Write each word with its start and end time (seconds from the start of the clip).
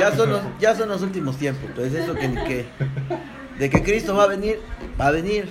Ya 0.00 0.16
son 0.16 0.30
los, 0.30 0.42
ya 0.58 0.74
son 0.74 0.88
los 0.88 1.02
últimos 1.02 1.36
tiempos, 1.36 1.70
pues 1.74 1.92
eso 1.92 2.14
que, 2.14 2.32
que 2.32 2.66
de 3.58 3.70
que 3.70 3.82
Cristo 3.82 4.14
va 4.14 4.24
a 4.24 4.28
venir, 4.28 4.58
va 4.98 5.08
a 5.08 5.10
venir. 5.10 5.48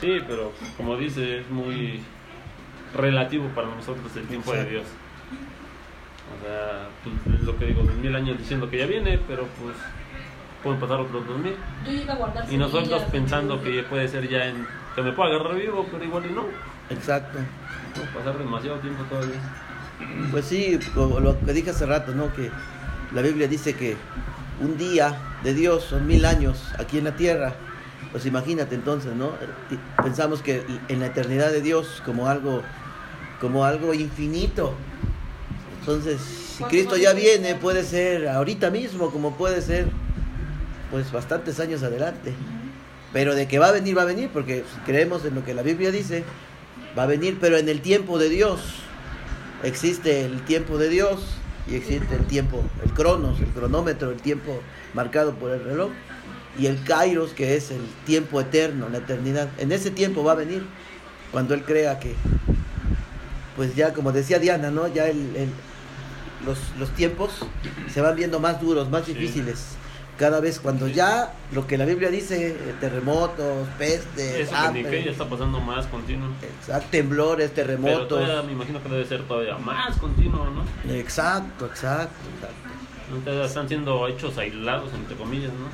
Sí, 0.00 0.18
pero 0.26 0.52
como 0.76 0.96
dice, 0.96 1.38
es 1.38 1.50
muy 1.50 2.02
relativo 2.94 3.46
para 3.54 3.68
nosotros 3.68 4.10
el 4.16 4.26
tiempo 4.26 4.52
de. 4.52 4.64
Dios. 4.64 4.84
O 6.32 6.44
sea, 6.44 6.88
pues, 7.04 7.40
es 7.40 7.46
lo 7.46 7.56
que 7.56 7.66
digo, 7.66 7.82
dos 7.82 7.94
mil 7.96 8.14
años 8.16 8.36
diciendo 8.38 8.68
que 8.68 8.78
ya 8.78 8.86
viene, 8.86 9.18
pero 9.28 9.46
pues 9.62 9.76
pueden 10.62 10.80
pasar 10.80 11.00
otros 11.00 11.26
dos 11.26 11.38
mil. 11.38 11.54
Y 12.50 12.56
nosotros 12.56 13.02
pensando 13.12 13.62
que 13.62 13.82
puede 13.84 14.08
ser 14.08 14.28
ya 14.28 14.46
en... 14.46 14.66
que 14.94 15.02
me 15.02 15.12
pueda 15.12 15.34
agarrar 15.34 15.54
vivo, 15.56 15.86
pero 15.90 16.04
igual 16.04 16.26
y 16.26 16.32
no. 16.32 16.46
Exacto. 16.90 17.38
Puede 17.94 18.06
pasar 18.08 18.38
demasiado 18.38 18.78
tiempo 18.78 19.04
todavía. 19.04 19.40
Pues 20.30 20.46
sí, 20.46 20.78
como 20.94 21.20
lo 21.20 21.38
que 21.38 21.52
dije 21.52 21.70
hace 21.70 21.86
rato, 21.86 22.12
¿no? 22.12 22.32
Que 22.32 22.50
la 23.14 23.22
Biblia 23.22 23.46
dice 23.48 23.74
que 23.74 23.96
un 24.60 24.78
día 24.78 25.18
de 25.42 25.54
Dios 25.54 25.84
son 25.84 26.06
mil 26.06 26.24
años 26.24 26.62
aquí 26.78 26.98
en 26.98 27.04
la 27.04 27.16
tierra. 27.16 27.54
Pues 28.10 28.26
imagínate 28.26 28.74
entonces, 28.74 29.14
¿no? 29.14 29.32
Pensamos 30.02 30.42
que 30.42 30.64
en 30.88 31.00
la 31.00 31.06
eternidad 31.06 31.50
de 31.50 31.62
Dios 31.62 32.02
como 32.04 32.28
algo, 32.28 32.62
como 33.40 33.64
algo 33.64 33.94
infinito. 33.94 34.74
Entonces, 35.80 36.20
si 36.20 36.58
¿Cuántos 36.58 36.68
Cristo 36.68 36.96
ya 36.96 37.12
viene, 37.12 37.54
puede 37.54 37.84
ser 37.84 38.28
ahorita 38.28 38.70
mismo, 38.70 39.10
como 39.10 39.36
puede 39.36 39.62
ser, 39.62 39.88
pues 40.90 41.10
bastantes 41.10 41.58
años 41.58 41.82
adelante. 41.82 42.34
Pero 43.12 43.34
de 43.34 43.48
que 43.48 43.58
va 43.58 43.68
a 43.68 43.72
venir, 43.72 43.96
va 43.96 44.02
a 44.02 44.06
venir, 44.06 44.30
porque 44.32 44.64
creemos 44.86 45.24
en 45.24 45.34
lo 45.34 45.44
que 45.44 45.54
la 45.54 45.62
Biblia 45.62 45.90
dice, 45.90 46.24
va 46.96 47.04
a 47.04 47.06
venir, 47.06 47.38
pero 47.40 47.56
en 47.56 47.68
el 47.68 47.80
tiempo 47.80 48.18
de 48.18 48.28
Dios. 48.28 48.60
Existe 49.62 50.24
el 50.24 50.42
tiempo 50.42 50.76
de 50.76 50.88
Dios 50.88 51.20
y 51.68 51.74
existe 51.76 52.14
el 52.14 52.24
tiempo, 52.26 52.62
el 52.84 52.92
cronos, 52.92 53.38
el 53.40 53.46
cronómetro, 53.46 54.10
el 54.10 54.16
tiempo 54.20 54.60
marcado 54.94 55.34
por 55.34 55.50
el 55.52 55.62
reloj, 55.64 55.90
y 56.58 56.66
el 56.66 56.82
kairos, 56.84 57.32
que 57.32 57.56
es 57.56 57.70
el 57.70 57.80
tiempo 58.04 58.40
eterno, 58.40 58.88
la 58.90 58.98
eternidad. 58.98 59.48
En 59.58 59.72
ese 59.72 59.90
tiempo 59.90 60.22
va 60.24 60.32
a 60.32 60.36
venir, 60.36 60.64
cuando 61.30 61.54
Él 61.54 61.62
crea 61.64 61.98
que, 61.98 62.14
pues 63.56 63.74
ya 63.74 63.92
como 63.92 64.12
decía 64.12 64.38
Diana, 64.38 64.70
¿no? 64.70 64.86
Ya 64.88 65.06
el, 65.08 65.36
el- 65.36 65.50
los, 66.44 66.58
los 66.78 66.90
tiempos 66.90 67.30
se 67.92 68.00
van 68.00 68.16
viendo 68.16 68.40
más 68.40 68.60
duros, 68.60 68.90
más 68.90 69.06
Sí. 69.06 69.12
Cada 70.22 70.38
vez 70.38 70.60
cuando 70.60 70.86
ya 70.86 71.34
lo 71.50 71.66
que 71.66 71.76
la 71.76 71.84
Biblia 71.84 72.08
dice, 72.08 72.50
eh, 72.50 72.74
terremotos, 72.78 73.66
pestes, 73.76 74.46
Eso 74.46 74.54
hambre, 74.54 74.88
que 74.88 75.02
ya 75.02 75.10
está 75.10 75.28
pasando 75.28 75.58
más 75.58 75.86
continuo. 75.86 76.28
exacto, 76.40 76.86
temblores, 76.92 77.50
Pero 77.52 77.66
terremotos. 77.66 78.06
todavía 78.06 78.40
me 78.42 78.52
imagino 78.52 78.80
que 78.80 78.88
debe 78.88 79.04
ser 79.04 79.24
todavía 79.24 79.58
más 79.58 79.96
continuo, 79.96 80.48
¿no? 80.48 80.94
Exacto, 80.94 81.66
exacto, 81.66 82.14
exacto. 82.36 83.42
Están 83.44 83.66
siendo 83.66 84.06
hechos 84.06 84.38
aislados, 84.38 84.94
entre 84.94 85.16
comillas, 85.16 85.50
¿no? 85.54 85.66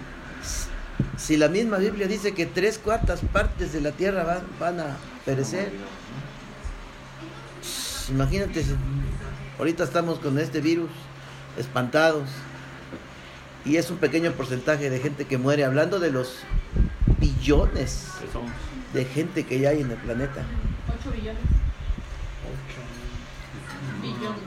Si 1.19 1.37
la 1.37 1.49
misma 1.49 1.77
Biblia 1.77 2.09
dice 2.09 2.33
que 2.33 2.47
tres 2.47 2.79
cuartas 2.79 3.21
partes 3.31 3.75
de 3.75 3.83
la 3.83 3.93
tierra 3.93 4.25
van, 4.25 4.45
van 4.59 4.81
a 4.81 4.97
perecer, 5.27 5.73
imagínate, 8.09 8.65
ahorita 9.59 9.85
estamos 9.85 10.19
con 10.21 10.39
este 10.39 10.63
virus 10.63 10.89
espantados 11.59 12.31
y 13.65 13.77
es 13.77 13.91
un 13.91 13.99
pequeño 13.99 14.33
porcentaje 14.33 14.91
de 14.91 14.99
gente 15.01 15.27
que 15.27 15.39
muere, 15.39 15.65
hablando 15.65 15.99
de 15.99 16.11
los 16.11 16.41
billones 17.19 18.09
de 18.93 19.05
gente 19.05 19.45
que 19.45 19.61
ya 19.61 19.71
hay 19.71 19.81
en 19.83 19.91
el 19.91 19.97
planeta. 19.99 20.43
8 21.01 21.11
billones. 21.15 21.43
Billones. 24.03 24.41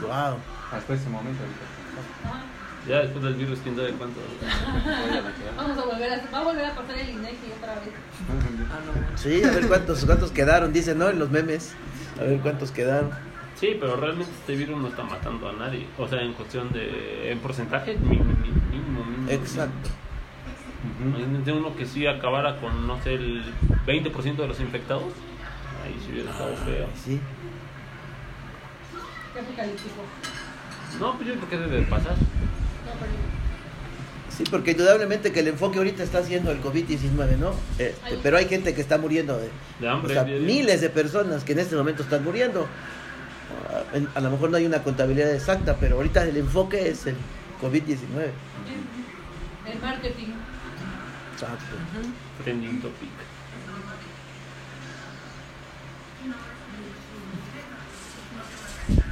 Wow. 0.00 0.38
Hasta 0.72 0.94
ese 0.94 1.08
momento 1.08 1.42
ahorita. 1.42 2.28
Ajá. 2.28 2.44
Ya 2.88 3.00
después 3.00 3.24
del 3.24 3.34
virus, 3.34 3.58
quién 3.64 3.74
sabe 3.74 3.92
cuánto. 3.92 4.20
Vamos 5.56 5.76
a 5.76 5.84
volver 5.84 6.12
a, 6.12 6.30
va 6.32 6.38
a 6.38 6.44
volver 6.44 6.64
a 6.66 6.74
pasar 6.74 6.96
el 6.96 7.08
INEGI 7.10 7.52
otra 7.58 7.74
vez. 7.74 7.90
Sí, 9.16 9.42
a 9.42 9.50
ver 9.50 9.66
cuántos, 9.66 10.04
cuántos 10.04 10.30
quedaron, 10.30 10.72
dicen, 10.72 10.98
¿no? 10.98 11.08
En 11.08 11.18
los 11.18 11.30
memes. 11.30 11.72
A 12.20 12.22
ver 12.22 12.38
cuántos 12.40 12.70
quedaron. 12.70 13.10
Sí, 13.58 13.76
pero 13.80 13.96
realmente 13.96 14.30
este 14.32 14.54
virus 14.54 14.76
no 14.78 14.88
está 14.88 15.02
matando 15.02 15.48
a 15.48 15.52
nadie. 15.54 15.86
O 15.98 16.06
sea, 16.06 16.20
en 16.22 16.32
cuestión 16.34 16.70
de. 16.72 17.30
en 17.32 17.38
porcentaje, 17.38 17.96
mínimo, 17.96 18.24
mínimo, 18.24 19.04
mínimo. 19.04 19.30
Exacto. 19.30 19.88
Imagínate 21.02 21.52
uno 21.52 21.74
que 21.74 21.86
sí 21.86 22.06
acabara 22.06 22.58
con, 22.60 22.86
no 22.86 23.02
sé, 23.02 23.14
el 23.14 23.42
20% 23.86 24.36
de 24.36 24.46
los 24.48 24.60
infectados. 24.60 25.04
Ahí 25.84 25.96
sí 26.04 26.12
hubiera 26.12 26.30
estado 26.30 26.54
feo. 26.56 26.86
Sí. 27.02 27.20
Qué 29.32 29.40
apocalíptico. 29.40 30.02
No, 31.00 31.14
pues 31.16 31.28
yo 31.28 31.34
creo 31.34 31.48
que 31.48 31.58
debe 31.58 31.76
de 31.80 31.86
pasar. 31.86 32.14
Sí, 34.28 34.44
porque 34.50 34.72
indudablemente 34.72 35.32
que 35.32 35.40
el 35.40 35.48
enfoque 35.48 35.78
ahorita 35.78 36.02
está 36.02 36.18
haciendo 36.18 36.50
el 36.50 36.60
COVID-19, 36.62 37.38
¿no? 37.38 37.52
Este, 37.78 37.94
Ay. 38.04 38.20
pero 38.22 38.36
hay 38.36 38.46
gente 38.46 38.74
que 38.74 38.82
está 38.82 38.98
muriendo, 38.98 39.38
de, 39.38 39.48
De 39.80 39.88
o 39.88 39.90
hambre. 39.90 40.12
sea, 40.12 40.24
miles 40.24 40.82
de 40.82 40.90
personas 40.90 41.42
que 41.42 41.52
en 41.52 41.60
este 41.60 41.74
momento 41.74 42.02
están 42.02 42.22
muriendo. 42.22 42.66
A 44.14 44.20
lo 44.20 44.30
mejor 44.30 44.50
no 44.50 44.56
hay 44.58 44.66
una 44.66 44.82
contabilidad 44.82 45.32
exacta, 45.32 45.76
pero 45.76 45.96
ahorita 45.96 46.24
el 46.24 46.36
enfoque 46.36 46.88
es 46.88 47.06
el 47.06 47.16
COVID-19. 47.62 48.30
El 49.66 49.80
marketing. 49.80 50.32
Exacto. 51.32 51.76
Trending 52.44 52.80
topic. 52.82 53.10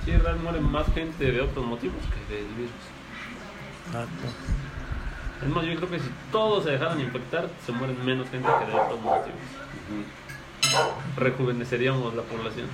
Sí, 0.05 0.11
en 0.11 0.21
realidad 0.23 0.43
muere 0.43 0.61
más 0.61 0.87
gente 0.93 1.33
de 1.33 1.41
otros 1.41 1.65
motivos 1.65 1.97
que 2.05 2.35
del 2.35 2.47
virus. 2.55 2.71
Exacto. 3.87 4.27
Es 5.43 5.49
más, 5.49 5.65
yo 5.65 5.77
creo 5.77 5.91
que 5.91 5.99
si 5.99 6.11
todos 6.31 6.65
se 6.65 6.73
dejaran 6.73 7.01
infectar, 7.01 7.49
se 7.65 7.73
mueren 7.73 8.05
menos 8.05 8.29
gente 8.29 8.47
que 8.47 8.71
de 8.71 8.79
otros 8.79 9.01
motivos. 9.01 9.41
Rejuveneceríamos 11.17 12.15
la 12.15 12.23
población. 12.23 12.69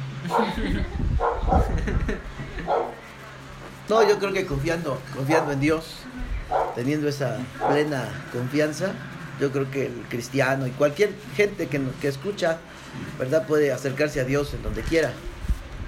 No, 3.89 4.09
yo 4.09 4.19
creo 4.19 4.33
que 4.33 4.47
confiando, 4.47 5.01
confiando 5.15 5.53
en 5.53 5.61
Dios, 5.61 5.97
teniendo 6.75 7.09
esa 7.09 7.39
plena 7.69 8.09
confianza, 8.33 8.93
yo 9.41 9.51
creo 9.51 9.71
que 9.71 9.87
el 9.87 10.05
cristiano 10.09 10.67
y 10.67 10.71
cualquier 10.71 11.13
gente 11.35 11.67
que, 11.67 11.81
que 12.01 12.09
escucha, 12.09 12.59
¿verdad? 13.19 13.47
Puede 13.47 13.73
acercarse 13.73 14.21
a 14.21 14.25
Dios 14.25 14.55
en 14.55 14.63
donde 14.63 14.83
quiera. 14.83 15.13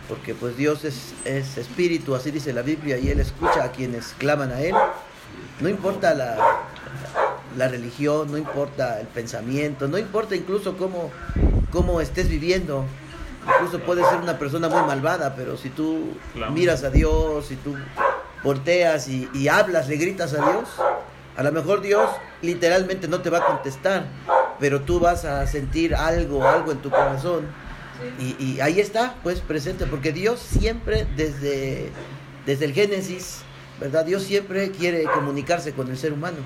Porque 0.09 0.35
pues 0.35 0.57
Dios 0.57 0.85
es, 0.85 1.15
es 1.25 1.57
espíritu, 1.57 2.15
así 2.15 2.31
dice 2.31 2.53
la 2.53 2.63
Biblia, 2.63 2.99
y 2.99 3.09
Él 3.09 3.21
escucha 3.21 3.65
a 3.65 3.71
quienes 3.71 4.15
claman 4.19 4.51
a 4.51 4.61
Él. 4.61 4.75
No 5.61 5.69
importa 5.69 6.13
la, 6.13 6.37
la 7.57 7.69
religión, 7.69 8.31
no 8.31 8.37
importa 8.37 9.01
el 9.01 9.07
pensamiento, 9.07 9.89
no 9.89 9.99
importa 9.99 10.35
incluso 10.35 10.77
cómo, 10.77 11.11
cómo 11.73 12.01
estés 12.01 12.29
viviendo. 12.29 12.85
Incluso 13.45 13.81
puedes 13.81 14.07
ser 14.09 14.19
una 14.21 14.39
persona 14.39 14.69
muy 14.69 14.83
malvada, 14.83 15.35
pero 15.35 15.57
si 15.57 15.71
tú 15.71 16.13
Claro. 16.35 16.53
miras 16.53 16.85
a 16.85 16.91
Dios, 16.91 17.47
si 17.47 17.57
tú 17.57 17.75
volteas 18.45 19.09
y, 19.09 19.29
y 19.35 19.49
hablas, 19.49 19.89
le 19.89 19.97
gritas 19.97 20.33
a 20.35 20.37
Dios, 20.37 20.69
a 21.37 21.43
lo 21.43 21.51
mejor 21.51 21.81
Dios 21.81 22.09
literalmente 22.41 23.09
no 23.09 23.21
te 23.21 23.31
va 23.31 23.39
a 23.39 23.47
contestar, 23.47 24.05
pero 24.61 24.83
tú 24.83 25.01
vas 25.01 25.25
a 25.25 25.45
sentir 25.47 25.95
algo, 25.95 26.47
algo 26.47 26.71
en 26.71 26.79
tu 26.79 26.91
corazón. 26.91 27.47
Y, 28.19 28.37
y 28.43 28.61
ahí 28.61 28.81
está, 28.81 29.15
pues 29.23 29.41
presente, 29.41 29.87
porque 29.87 30.13
Dios 30.13 30.41
siempre, 30.41 31.07
desde, 31.17 31.91
desde 32.47 32.65
el 32.65 32.73
Génesis, 32.75 33.39
¿verdad? 33.81 34.05
Dios 34.05 34.23
siempre 34.25 34.71
quiere 34.73 35.05
comunicarse 35.05 35.73
con 35.73 35.89
el 35.89 35.97
ser 35.97 36.13
humano. 36.13 36.39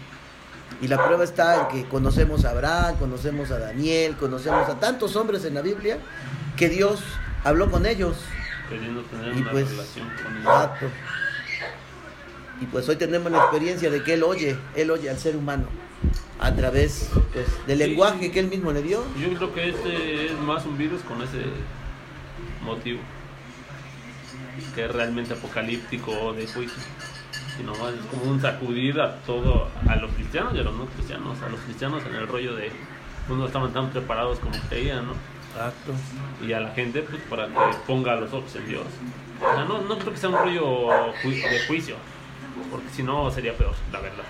Y 0.83 0.89
la 0.89 1.03
prueba 1.05 1.25
está 1.25 1.63
en 1.63 1.69
que 1.69 1.89
conocemos 1.89 2.45
a 2.45 2.51
Abraham, 2.51 2.97
conocemos 2.99 3.51
a 3.51 3.59
Daniel, 3.59 4.17
conocemos 4.17 4.69
a 4.69 4.79
tantos 4.79 5.17
hombres 5.17 5.45
en 5.45 5.55
la 5.55 5.63
Biblia 5.63 5.99
que 6.57 6.69
Dios 6.69 7.01
habló 7.45 7.71
con 7.71 7.87
ellos. 7.87 8.17
Queriendo 8.69 9.03
tener 9.03 9.35
Y 9.37 9.41
una 9.41 9.51
pues, 9.53 9.71
relación 9.71 10.09
con 10.23 10.37
ellos. 10.37 10.47
Exacto. 10.47 10.87
Y 12.61 12.65
pues 12.67 12.89
hoy 12.89 12.97
tenemos 12.97 13.31
la 13.33 13.39
experiencia 13.39 13.91
de 13.91 14.03
que 14.03 14.15
Él 14.15 14.23
oye, 14.23 14.59
Él 14.75 14.91
oye 14.91 15.09
al 15.11 15.19
ser 15.19 15.37
humano 15.37 15.67
a 16.39 16.55
través 16.55 17.09
pues, 17.33 17.47
del 17.67 17.79
Sí. 17.79 17.87
lenguaje 17.87 18.31
que 18.31 18.41
Él 18.41 18.49
mismo 18.49 18.73
le 18.73 18.83
dio. 18.83 19.03
Yo 19.19 19.33
creo 19.35 19.55
que 19.55 19.69
este 19.71 20.27
es 20.27 20.33
más 20.41 20.65
un 20.67 20.77
virus 20.77 21.01
con 21.03 21.23
ese 21.23 21.43
motivo. 22.63 23.01
Que 24.75 24.85
es 24.87 24.93
realmente 24.93 25.33
apocalíptico 25.35 26.33
de 26.35 26.47
juicio. 26.47 26.83
Sino 27.57 27.73
más 27.73 27.95
es 27.95 28.05
como 28.11 28.31
un 28.31 28.41
sacudir 28.41 29.01
a 29.01 29.17
todo, 29.23 29.69
a 29.89 29.97
los 29.97 30.11
cristianos 30.13 30.55
y 30.55 30.59
a 30.59 30.63
los 30.63 30.75
no 30.77 30.87
cristianos. 30.87 31.41
A 31.43 31.49
los 31.49 31.61
cristianos 31.61 32.03
en 32.07 32.15
el 32.15 32.27
rollo 32.29 32.55
de 32.55 32.71
pues, 33.27 33.39
no 33.39 33.47
estaban 33.47 33.73
tan 33.73 33.91
preparados 33.91 34.39
como 34.41 34.55
creían, 34.69 35.07
¿no? 35.07 35.13
Exacto. 35.55 35.93
Y 36.47 36.53
a 36.53 36.61
la 36.61 36.71
gente 36.73 37.01
pues 37.03 37.23
para 37.31 37.47
que 37.47 37.55
ponga 37.87 38.15
los 38.17 38.33
ojos 38.33 38.55
en 38.57 38.69
Dios. 38.69 38.85
O 39.41 39.55
sea, 39.55 39.65
no, 39.65 39.81
no 39.83 39.99
creo 39.99 40.13
que 40.13 40.19
sea 40.19 40.29
un 40.29 40.37
rollo 40.37 40.89
ju- 41.23 41.51
de 41.51 41.61
juicio. 41.67 41.97
Porque 42.71 42.89
si 42.91 43.03
no 43.03 43.31
sería 43.31 43.55
peor, 43.57 43.75
la 43.93 44.01
verdad. 44.01 44.25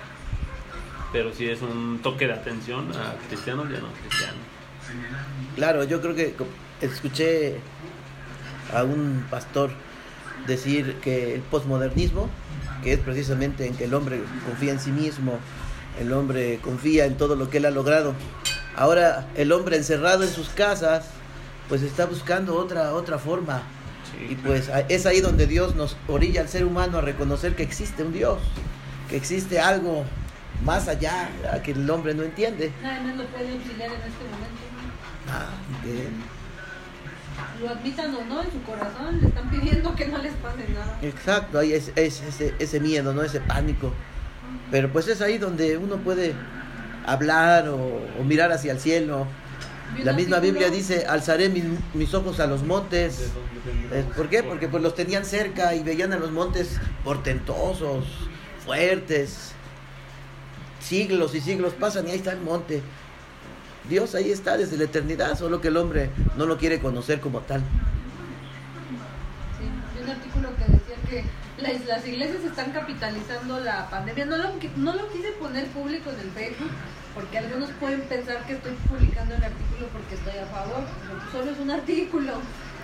Pero 1.12 1.32
sí 1.32 1.48
es 1.48 1.62
un 1.62 2.00
toque 2.02 2.26
de 2.26 2.32
atención 2.34 2.90
a 2.92 3.14
cristianos 3.28 3.66
y 3.70 3.74
a 3.76 3.80
no 3.80 3.88
cristianos. 4.02 4.36
Claro, 5.56 5.84
yo 5.84 6.00
creo 6.00 6.14
que 6.14 6.34
escuché 6.80 7.56
a 8.74 8.82
un 8.84 9.24
pastor 9.30 9.70
decir 10.46 10.96
que 11.02 11.34
el 11.34 11.40
posmodernismo, 11.42 12.28
que 12.82 12.92
es 12.92 12.98
precisamente 13.00 13.66
en 13.66 13.74
que 13.76 13.84
el 13.84 13.94
hombre 13.94 14.20
confía 14.46 14.72
en 14.72 14.80
sí 14.80 14.90
mismo, 14.90 15.38
el 16.00 16.12
hombre 16.12 16.58
confía 16.62 17.06
en 17.06 17.16
todo 17.16 17.36
lo 17.36 17.48
que 17.50 17.58
él 17.58 17.64
ha 17.66 17.70
logrado. 17.70 18.14
Ahora 18.76 19.26
el 19.34 19.52
hombre 19.52 19.76
encerrado 19.76 20.22
en 20.22 20.30
sus 20.30 20.48
casas, 20.50 21.06
pues 21.68 21.82
está 21.82 22.06
buscando 22.06 22.56
otra 22.56 22.94
otra 22.94 23.18
forma. 23.18 23.62
Sí. 24.12 24.32
Y 24.32 24.34
pues 24.36 24.70
es 24.88 25.06
ahí 25.06 25.20
donde 25.20 25.46
Dios 25.46 25.74
nos 25.74 25.96
orilla 26.06 26.42
al 26.42 26.48
ser 26.48 26.64
humano 26.64 26.98
a 26.98 27.00
reconocer 27.00 27.56
que 27.56 27.62
existe 27.62 28.02
un 28.02 28.12
Dios, 28.12 28.38
que 29.08 29.16
existe 29.16 29.58
algo 29.58 30.04
más 30.64 30.88
allá 30.88 31.28
que 31.64 31.72
el 31.72 31.88
hombre 31.90 32.14
no 32.14 32.22
entiende. 32.22 32.72
Nadie 32.82 33.00
más 33.08 33.16
lo 33.16 33.26
puede 33.26 33.52
en 33.52 33.60
este 33.60 33.74
momento. 33.74 34.62
Ah, 35.28 35.50
que- 35.82 36.35
Lo 37.60 37.70
admitan 37.70 38.14
o 38.14 38.24
no 38.24 38.42
en 38.42 38.50
su 38.52 38.62
corazón, 38.62 39.20
le 39.20 39.28
están 39.28 39.50
pidiendo 39.50 39.94
que 39.94 40.06
no 40.08 40.18
les 40.18 40.32
pase 40.34 40.68
nada. 40.72 40.98
exacto, 41.02 41.58
hay 41.58 41.72
es, 41.72 41.90
es- 41.96 42.22
ese, 42.22 42.54
ese 42.58 42.80
miedo, 42.80 43.12
¿no? 43.14 43.22
ese 43.22 43.40
pánico. 43.40 43.92
Pero 44.70 44.92
pues 44.92 45.08
es 45.08 45.20
ahí 45.20 45.38
donde 45.38 45.76
uno 45.76 45.96
puede 45.96 46.34
hablar 47.06 47.68
o, 47.68 47.76
o 48.20 48.24
mirar 48.24 48.52
hacia 48.52 48.72
el 48.72 48.80
cielo. 48.80 49.26
La 50.02 50.12
misma 50.12 50.40
Biblia 50.40 50.68
dice, 50.70 51.06
alzaré 51.06 51.48
mis, 51.48 51.64
mis 51.94 52.12
ojos 52.14 52.40
a 52.40 52.46
los 52.46 52.62
montes. 52.64 53.30
Eh, 53.92 54.04
¿Por 54.16 54.28
qué? 54.28 54.42
Porque 54.42 54.68
pues 54.68 54.82
los 54.82 54.94
tenían 54.94 55.24
cerca 55.24 55.74
y 55.74 55.82
veían 55.82 56.12
a 56.12 56.16
los 56.18 56.32
montes 56.32 56.78
portentosos, 57.04 58.04
fuertes. 58.64 59.52
Siglos 60.80 61.34
y 61.34 61.40
siglos 61.40 61.72
pasan 61.74 62.06
y 62.08 62.10
ahí 62.10 62.16
está 62.18 62.32
el 62.32 62.40
monte. 62.40 62.82
Dios 63.88 64.14
ahí 64.14 64.30
está 64.30 64.56
desde 64.56 64.76
la 64.76 64.84
eternidad, 64.84 65.38
solo 65.38 65.60
que 65.60 65.68
el 65.68 65.76
hombre 65.76 66.10
no 66.36 66.46
lo 66.46 66.58
quiere 66.58 66.80
conocer 66.80 67.20
como 67.20 67.40
tal. 67.40 67.60
Sí, 69.58 70.02
un 70.02 70.10
artículo 70.10 70.48
que 70.56 70.72
decía 70.72 70.96
que 71.08 71.62
las, 71.62 71.86
las 71.86 72.06
iglesias 72.06 72.44
están 72.44 72.72
capitalizando 72.72 73.60
la 73.60 73.88
pandemia. 73.88 74.26
No 74.26 74.36
lo, 74.36 74.48
no 74.76 74.94
lo 74.94 75.08
quise 75.12 75.32
poner 75.32 75.66
público 75.68 76.10
en 76.10 76.20
el 76.20 76.30
Facebook 76.32 76.70
porque 77.14 77.38
algunos 77.38 77.70
pueden 77.80 78.02
pensar 78.02 78.44
que 78.46 78.54
estoy 78.54 78.72
publicando 78.88 79.34
el 79.34 79.44
artículo 79.44 79.88
porque 79.92 80.16
estoy 80.16 80.36
a 80.36 80.46
favor, 80.46 80.84
pero 81.06 81.32
solo 81.32 81.52
es 81.52 81.58
un 81.58 81.70
artículo. 81.70 82.32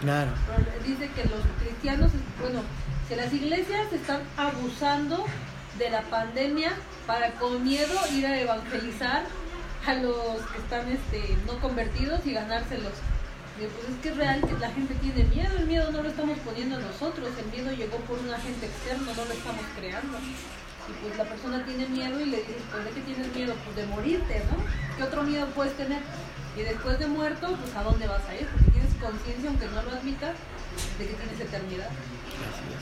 Claro. 0.00 0.30
Pero 0.46 0.84
dice 0.86 1.10
que 1.14 1.28
los 1.28 1.40
cristianos, 1.60 2.10
bueno, 2.40 2.62
que 3.08 3.16
las 3.16 3.32
iglesias 3.32 3.92
están 3.92 4.22
abusando 4.36 5.26
de 5.78 5.90
la 5.90 6.02
pandemia 6.02 6.72
para 7.06 7.32
con 7.32 7.62
miedo 7.62 7.92
ir 8.12 8.26
a 8.26 8.40
evangelizar 8.40 9.24
a 9.86 9.94
los 9.94 10.40
que 10.52 10.58
están 10.58 10.88
este, 10.88 11.36
no 11.46 11.58
convertidos 11.60 12.24
y 12.26 12.32
ganárselos. 12.32 12.92
Pues 13.56 13.88
es 13.88 14.00
que 14.02 14.08
es 14.08 14.16
real 14.16 14.40
que 14.40 14.58
la 14.58 14.70
gente 14.70 14.94
tiene 14.94 15.24
miedo, 15.24 15.56
el 15.58 15.66
miedo 15.66 15.90
no 15.92 16.02
lo 16.02 16.08
estamos 16.08 16.38
poniendo 16.38 16.80
nosotros, 16.80 17.28
el 17.38 17.46
miedo 17.52 17.70
llegó 17.72 17.96
por 18.08 18.18
un 18.18 18.32
agente 18.32 18.66
externo, 18.66 19.12
no 19.14 19.24
lo 19.24 19.32
estamos 19.32 19.64
creando. 19.76 20.18
Y 20.18 20.92
pues 21.00 21.16
la 21.16 21.24
persona 21.24 21.64
tiene 21.64 21.86
miedo 21.86 22.18
y 22.18 22.26
le 22.26 22.38
dices, 22.38 22.56
pues 22.70 22.84
de 22.84 22.90
qué 22.90 23.00
tienes 23.02 23.34
miedo, 23.34 23.54
pues 23.64 23.76
de 23.76 23.86
morirte, 23.86 24.42
¿no? 24.50 24.96
¿Qué 24.96 25.02
otro 25.04 25.22
miedo 25.22 25.46
puedes 25.54 25.76
tener? 25.76 26.00
Y 26.56 26.62
después 26.62 26.98
de 26.98 27.06
muerto, 27.06 27.56
pues 27.56 27.76
a 27.76 27.82
dónde 27.82 28.08
vas 28.08 28.26
a 28.28 28.34
ir, 28.34 28.46
porque 28.48 28.70
tienes 28.72 28.94
conciencia, 29.00 29.48
aunque 29.48 29.66
no 29.66 29.82
lo 29.82 29.90
admitas, 29.92 30.34
de 30.98 31.06
que 31.06 31.14
tienes 31.14 31.40
eternidad. 31.40 31.88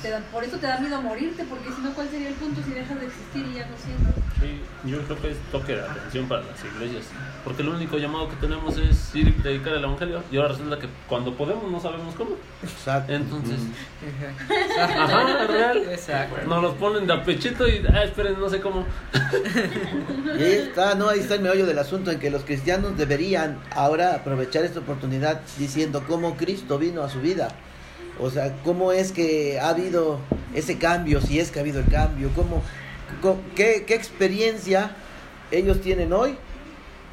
Te 0.03 0.11
da- 0.11 0.21
por 0.33 0.43
eso 0.45 0.57
te 0.57 0.67
da 0.67 0.79
miedo 0.79 1.01
morirte, 1.03 1.45
porque 1.45 1.71
si 1.73 1.83
no, 1.83 1.93
¿cuál 1.93 2.09
sería 2.09 2.29
el 2.29 2.35
punto 2.35 2.63
si 2.65 2.71
dejas 2.71 2.99
de 3.01 3.07
existir 3.07 3.47
y 3.47 3.55
ya 3.55 3.67
no 3.67 3.77
sientes? 3.77 4.15
Sí, 4.41 4.61
yo 4.91 5.03
creo 5.03 5.21
que 5.21 5.31
es 5.33 5.37
toque 5.53 5.75
de 5.77 5.83
atención 5.83 6.27
para 6.27 6.43
las 6.43 6.65
iglesias. 6.65 7.05
Porque 7.45 7.61
el 7.63 7.69
único 7.69 7.99
llamado 7.99 8.29
que 8.31 8.37
tenemos 8.37 8.79
es 8.79 9.15
ir 9.15 9.29
y 9.29 9.33
predicar 9.33 9.75
el 9.75 9.85
evangelio. 9.85 10.23
Y 10.33 10.37
ahora 10.39 10.49
resulta 10.49 10.79
que 10.79 10.89
cuando 11.09 11.35
podemos 11.37 11.71
no 11.71 11.79
sabemos 11.81 12.15
cómo. 12.15 12.31
Exacto. 12.63 13.13
Entonces, 13.13 13.59
Mm. 13.61 14.81
ajá, 14.81 15.47
real. 15.47 15.79
Exacto. 15.91 16.49
Nos 16.49 16.63
los 16.63 16.75
ponen 16.77 17.07
de 17.07 17.13
apechito 17.13 17.69
y, 17.69 17.85
ah, 17.93 18.05
esperen, 18.05 18.41
no 18.41 18.49
sé 18.49 18.61
cómo. 18.61 18.87
Y 20.39 20.43
ahí 20.43 20.53
está, 20.53 20.95
no, 20.95 21.09
ahí 21.09 21.21
está 21.21 21.35
el 21.35 21.43
meollo 21.43 21.67
del 21.67 21.79
asunto 21.79 22.11
en 22.11 22.19
que 22.19 22.31
los 22.31 22.45
cristianos 22.45 22.97
deberían 22.97 23.59
ahora 23.75 24.15
aprovechar 24.15 24.65
esta 24.65 24.81
oportunidad 24.81 25.41
diciendo 25.59 26.03
cómo 26.09 26.37
Cristo 26.37 26.79
vino 26.79 27.03
a 27.03 27.09
su 27.11 27.21
vida. 27.21 27.49
O 28.21 28.31
sea, 28.31 28.55
cómo 28.65 28.93
es 28.93 29.13
que 29.13 29.59
ha 29.61 29.71
habido 29.71 30.19
ese 30.55 30.79
cambio, 30.79 31.21
si 31.21 31.41
es 31.41 31.51
que 31.51 31.59
ha 31.59 31.63
habido 31.63 31.81
el 31.81 31.87
cambio, 31.87 32.31
cómo, 32.35 32.63
cómo- 33.23 33.41
qué, 33.57 33.85
experiencia 33.89 34.95
ellos 35.51 35.81
tienen 35.81 36.13
hoy 36.13 36.37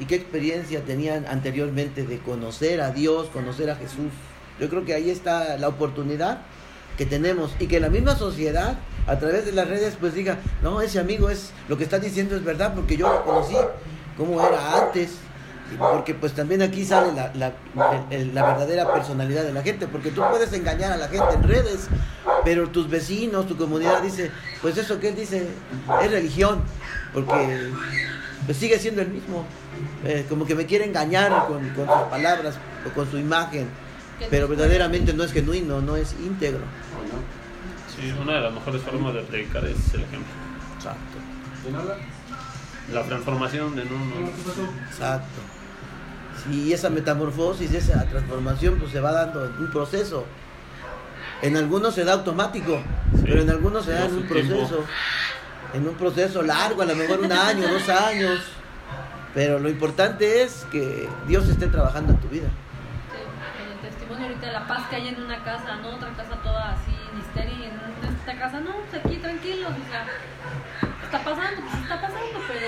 y 0.00 0.04
qué 0.04 0.14
experiencia 0.16 0.82
tenían 0.84 1.26
anteriormente 1.26 2.04
de 2.04 2.18
conocer 2.18 2.80
a 2.80 2.90
Dios, 2.90 3.28
conocer 3.28 3.70
a 3.70 3.76
Jesús. 3.76 4.12
Yo 4.60 4.68
creo 4.68 4.84
que 4.84 4.94
ahí 4.94 5.10
está 5.10 5.56
la 5.56 5.68
oportunidad 5.68 6.42
que 6.96 7.06
tenemos 7.06 7.54
y 7.60 7.68
que 7.68 7.80
la 7.80 7.88
misma 7.88 8.16
sociedad 8.16 8.78
a 9.06 9.18
través 9.18 9.46
de 9.46 9.52
las 9.52 9.68
redes 9.68 9.96
pues 9.98 10.14
diga, 10.14 10.38
no, 10.62 10.82
ese 10.82 10.98
amigo 10.98 11.30
es 11.30 11.52
lo 11.68 11.78
que 11.78 11.84
está 11.84 11.98
diciendo 11.98 12.36
es 12.36 12.44
verdad 12.44 12.74
porque 12.74 12.96
yo 12.96 13.08
lo 13.08 13.24
conocí 13.24 13.56
como 14.16 14.40
era 14.44 14.84
antes. 14.84 15.10
Porque 15.76 16.14
pues 16.14 16.32
también 16.32 16.62
aquí 16.62 16.84
sale 16.84 17.12
la, 17.12 17.30
la, 17.34 17.52
la 18.10 18.46
verdadera 18.46 18.90
personalidad 18.92 19.44
de 19.44 19.52
la 19.52 19.62
gente, 19.62 19.86
porque 19.86 20.10
tú 20.10 20.22
puedes 20.30 20.52
engañar 20.52 20.92
a 20.92 20.96
la 20.96 21.08
gente 21.08 21.34
en 21.34 21.42
redes, 21.42 21.88
pero 22.44 22.68
tus 22.70 22.88
vecinos, 22.88 23.46
tu 23.46 23.56
comunidad 23.56 24.00
dice, 24.02 24.30
pues 24.62 24.78
eso 24.78 24.98
que 24.98 25.08
él 25.10 25.16
dice 25.16 25.46
es 26.02 26.10
religión, 26.10 26.62
porque 27.12 27.68
pues 28.46 28.56
sigue 28.56 28.78
siendo 28.78 29.02
el 29.02 29.08
mismo, 29.08 29.44
Eh, 30.04 30.24
como 30.28 30.44
que 30.44 30.54
me 30.56 30.64
quiere 30.66 30.84
engañar 30.86 31.46
con, 31.46 31.68
con 31.70 31.86
sus 31.86 32.08
palabras 32.10 32.56
o 32.86 32.90
con 32.94 33.08
su 33.10 33.18
imagen, 33.18 33.68
pero 34.30 34.48
verdaderamente 34.48 35.12
no 35.12 35.22
es 35.22 35.32
genuino, 35.32 35.80
no 35.80 35.96
es 35.96 36.14
íntegro. 36.18 36.64
Sí, 37.94 38.12
una 38.20 38.34
de 38.34 38.40
las 38.40 38.52
mejores 38.52 38.82
formas 38.82 39.14
de 39.14 39.22
predicar 39.22 39.64
es 39.66 39.76
el 39.94 40.02
ejemplo. 40.02 40.32
Exacto, 40.76 41.18
La 42.92 43.02
transformación 43.04 43.78
en 43.78 43.92
uno. 43.92 44.30
exacto. 44.90 45.40
Si 46.44 46.72
esa 46.72 46.90
metamorfosis, 46.90 47.72
esa 47.72 48.04
transformación, 48.04 48.78
pues 48.78 48.92
se 48.92 49.00
va 49.00 49.12
dando 49.12 49.44
en 49.46 49.52
un 49.58 49.70
proceso. 49.70 50.24
En 51.42 51.56
algunos 51.56 51.94
se 51.94 52.04
da 52.04 52.14
automático, 52.14 52.82
Sí, 53.16 53.22
pero 53.24 53.42
en 53.42 53.50
algunos 53.50 53.84
se 53.84 53.92
da 53.92 54.06
en 54.06 54.14
un 54.16 54.26
tiempo. 54.26 54.54
proceso. 54.56 54.84
En 55.74 55.86
un 55.86 55.94
proceso 55.94 56.42
largo, 56.42 56.82
a 56.82 56.86
lo 56.86 56.96
mejor 56.96 57.20
un 57.20 57.30
año, 57.32 57.68
dos 57.68 57.88
años. 57.88 58.40
Pero 59.34 59.58
lo 59.58 59.68
importante 59.68 60.42
es 60.42 60.66
que 60.72 61.08
Dios 61.26 61.48
esté 61.48 61.66
trabajando 61.66 62.12
en 62.12 62.18
tu 62.18 62.28
vida. 62.28 62.48
Sí, 63.12 63.20
en 63.62 63.72
el 63.72 63.78
testimonio 63.78 64.26
ahorita 64.26 64.46
de 64.46 64.52
la 64.52 64.66
paz 64.66 64.88
que 64.88 64.96
hay 64.96 65.08
en 65.08 65.22
una 65.22 65.44
casa, 65.44 65.76
¿no? 65.82 65.90
Otra 65.90 66.08
casa 66.16 66.36
toda 66.42 66.72
así, 66.72 66.92
misterio, 67.14 67.54
y 67.54 67.64
en 67.66 68.14
esta 68.18 68.38
casa, 68.38 68.60
no, 68.60 68.72
pues 68.90 69.04
aquí 69.04 69.16
tranquilos, 69.18 69.70
o 69.70 69.90
sea, 69.90 70.06
está 71.04 71.18
pasando, 71.22 71.60
pues 71.62 71.82
está 71.82 72.00
pasando, 72.00 72.38
pero 72.48 72.66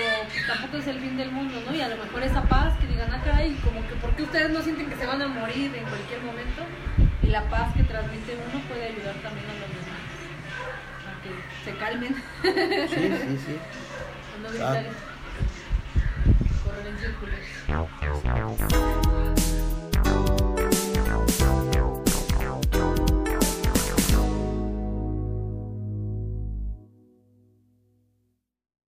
tampoco 0.51 0.77
es 0.77 0.87
el 0.87 0.99
fin 0.99 1.15
del 1.17 1.31
mundo, 1.31 1.61
¿no? 1.65 1.73
Y 1.73 1.81
a 1.81 1.87
lo 1.87 1.97
mejor 1.97 2.23
esa 2.23 2.43
paz 2.43 2.77
que 2.79 2.87
digan 2.87 3.13
acá 3.13 3.43
y 3.45 3.53
como 3.55 3.87
que 3.87 3.95
porque 3.95 4.23
ustedes 4.23 4.49
no 4.49 4.61
sienten 4.61 4.89
que 4.89 4.95
se 4.97 5.05
van 5.05 5.21
a 5.21 5.27
morir 5.27 5.73
en 5.73 5.85
cualquier 5.85 6.21
momento, 6.23 6.63
y 7.23 7.27
la 7.27 7.43
paz 7.49 7.73
que 7.75 7.83
transmite 7.83 8.35
uno 8.35 8.61
puede 8.67 8.87
ayudar 8.87 9.15
también 9.15 9.45
a 9.47 9.53
los 9.53 9.69
demás, 9.69 10.01
a 11.07 11.13
que 11.23 11.31
se 11.63 11.77
calmen, 11.77 12.15
Sí, 12.89 13.01
sí, 13.27 13.37
sí. 13.45 13.55
no 14.43 14.49
gritar, 14.49 14.85
correr 16.65 16.87
en 16.87 16.97
círculos. 16.99 17.39